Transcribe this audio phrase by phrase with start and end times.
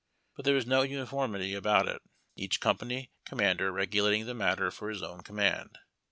[0.35, 2.01] But there was no uniformity about it,
[2.35, 5.77] each company commander regulating the matter for his own command.